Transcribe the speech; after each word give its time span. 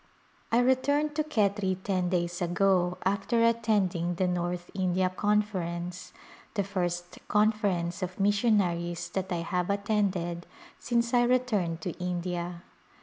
I 0.51 0.61
returned 0.61 1.15
to 1.15 1.23
Khetri 1.23 1.77
ten 1.83 2.09
days 2.09 2.41
ago 2.41 2.97
after 3.05 3.43
attending 3.45 4.13
A 4.13 4.13
Glimpse 4.15 4.21
of 4.21 4.21
India 4.21 4.33
the 4.33 4.33
North 4.45 4.71
India 4.73 5.09
Conference, 5.11 6.11
the 6.55 6.63
first 6.63 7.19
conference 7.27 8.01
of 8.01 8.19
missionaries 8.19 9.09
that 9.09 9.31
I 9.31 9.43
have 9.43 9.69
attended 9.69 10.47
since 10.79 11.13
I 11.13 11.21
returned 11.21 11.81
to 11.81 11.91
India. 12.03 12.63